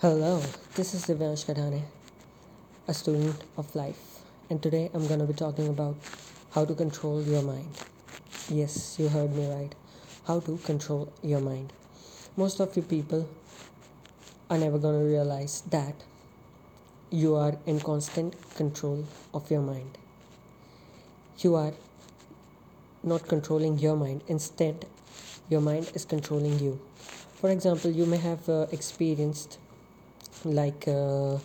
[0.00, 0.40] Hello,
[0.76, 1.82] this is Divyansh Kadhane,
[2.86, 5.96] a student of life, and today I'm going to be talking about
[6.52, 7.66] how to control your mind.
[8.48, 9.74] Yes, you heard me right.
[10.24, 11.72] How to control your mind.
[12.36, 13.28] Most of you people
[14.48, 16.04] are never going to realize that
[17.10, 19.04] you are in constant control
[19.34, 19.98] of your mind.
[21.38, 21.72] You are
[23.02, 24.86] not controlling your mind, instead,
[25.50, 26.80] your mind is controlling you.
[27.40, 29.58] For example, you may have uh, experienced
[30.44, 31.38] like uh,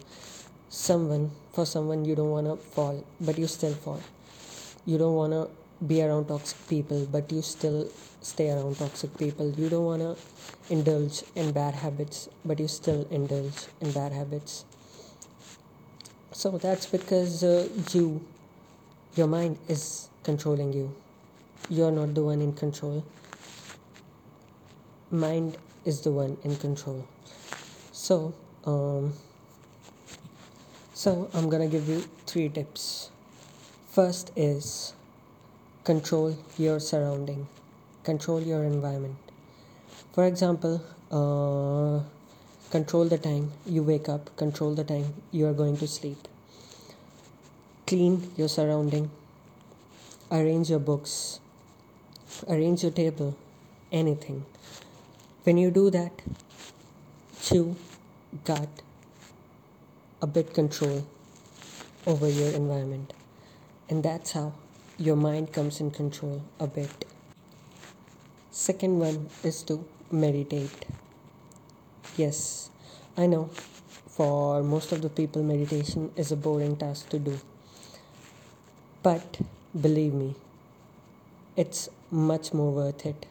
[0.70, 4.02] someone for someone you don't want to fall but you still fall.
[4.86, 5.50] You don't want to
[5.86, 7.90] be around toxic people but you still
[8.22, 9.52] stay around toxic people.
[9.52, 14.66] You don't want to indulge in bad habits but you still indulge in bad habits.
[16.32, 18.26] So that's because uh, you
[19.16, 20.94] your mind is controlling you.
[21.70, 23.06] You're not the one in control.
[25.12, 27.08] Mind is the one in control.
[27.92, 28.34] So
[28.66, 29.13] um,
[30.94, 33.09] so I'm gonna give you three tips.
[33.92, 34.94] First is
[35.83, 37.47] control your surrounding,
[38.03, 39.17] control your environment.
[40.14, 42.03] For example, uh,
[42.72, 46.27] control the time you wake up, control the time you are going to sleep.
[47.86, 49.11] Clean your surrounding,
[50.31, 51.39] arrange your books,
[52.48, 53.36] arrange your table,
[53.92, 54.45] anything.
[55.44, 56.22] When you do that,
[57.42, 57.75] chew
[58.45, 58.70] got
[60.22, 61.06] a bit control
[62.06, 63.14] over your environment.
[63.89, 64.53] And that's how
[64.98, 67.06] your mind comes in control a bit.
[68.52, 70.86] Second one is to meditate.
[72.17, 72.70] Yes
[73.16, 73.48] i know
[74.08, 77.39] for most of the people meditation is a boring task to do.
[79.04, 79.39] But
[79.80, 80.36] believe me
[81.56, 83.28] it's much more worth it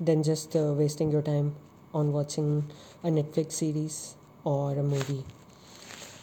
[0.00, 1.54] than just uh, wasting your time
[1.92, 2.70] on watching
[3.02, 5.24] a netflix series or a movie.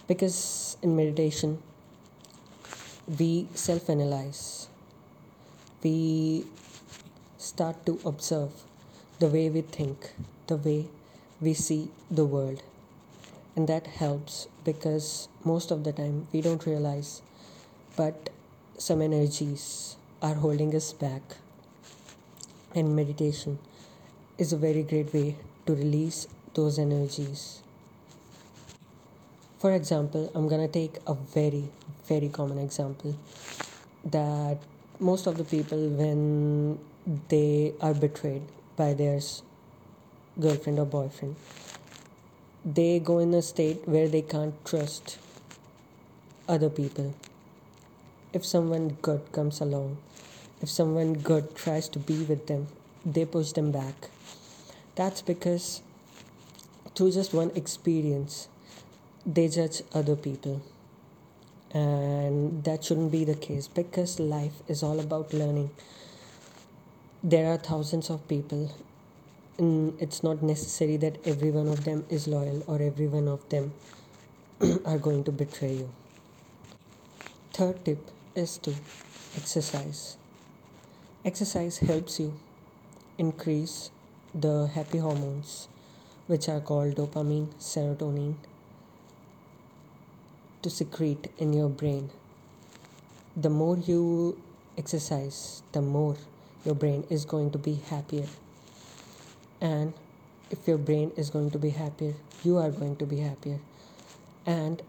[0.08, 1.62] Because in meditation
[3.18, 4.68] we self analyze
[5.84, 6.46] we
[7.38, 8.52] start to observe
[9.20, 10.12] the way we think
[10.48, 10.88] the way
[11.42, 12.62] we see the world.
[13.56, 17.22] And that helps because most of the time we don't realize
[17.96, 18.30] but
[18.78, 21.22] some energies are holding us back.
[22.76, 23.60] And meditation
[24.38, 25.36] is a very great way
[25.66, 27.62] to release those energies
[29.60, 31.70] for example, I'm gonna take a very,
[32.08, 33.16] very common example
[34.06, 34.58] that
[35.00, 36.80] most of the people, when
[37.28, 38.44] they are betrayed
[38.78, 39.20] by their
[40.40, 41.36] girlfriend or boyfriend,
[42.64, 45.18] they go in a state where they can't trust
[46.48, 47.14] other people.
[48.32, 49.98] If someone good comes along,
[50.62, 52.68] if someone good tries to be with them,
[53.06, 54.10] they push them back.
[54.96, 55.82] That's because
[56.96, 58.48] through just one experience,
[59.26, 60.62] they judge other people.
[61.72, 65.70] And that shouldn't be the case because life is all about learning.
[67.24, 68.72] There are thousands of people
[69.60, 73.48] and it's not necessary that every one of them is loyal or every one of
[73.50, 73.74] them
[74.86, 75.90] are going to betray you.
[77.54, 78.74] Third tip is to
[79.36, 80.18] exercise.
[81.26, 82.40] Exercise helps you
[83.18, 83.92] increase
[84.34, 85.68] the happy hormones
[86.28, 88.36] which are called dopamine serotonin
[90.62, 92.10] to secrete in your brain.
[93.36, 94.42] The more you
[94.78, 96.18] exercise, the more
[96.66, 98.28] your brain is going to be happier.
[99.62, 99.94] And
[100.52, 103.60] if your brain is going to be happier, you are going to be happier.
[104.46, 104.82] And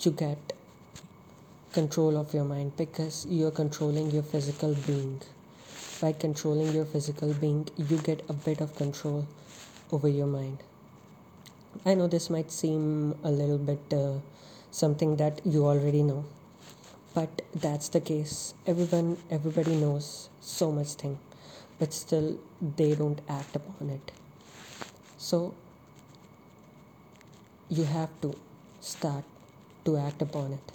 [0.00, 0.52] you get
[1.72, 5.20] control of your mind because you are controlling your physical being.
[6.00, 9.26] By controlling your physical being, you get a bit of control
[9.92, 10.58] over your mind.
[11.84, 14.20] I know this might seem a little bit uh,
[14.70, 16.24] something that you already know,
[17.14, 18.54] but that's the case.
[18.66, 21.18] Everyone, everybody knows so much thing,
[21.78, 22.38] but still
[22.76, 24.12] they don't act upon it.
[25.18, 25.54] So
[27.68, 28.34] you have to
[28.80, 29.24] start
[29.84, 30.72] to act upon it.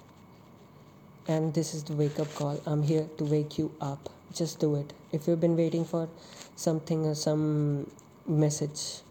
[1.28, 2.60] And this is the wake up call.
[2.66, 4.10] I'm here to wake you up.
[4.34, 4.94] Just do it.
[5.12, 6.10] If you've been waiting for
[6.56, 7.90] something or some
[8.28, 9.02] message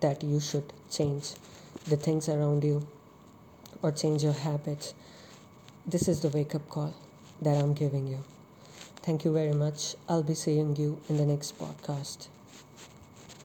[0.00, 1.34] that you should change
[1.86, 2.86] the things around you
[3.82, 4.94] or change your habits.
[5.86, 6.94] This is the wake up call
[7.42, 8.22] that I'm giving you.
[9.02, 9.96] Thank you very much.
[10.08, 12.28] I'll be seeing you in the next podcast.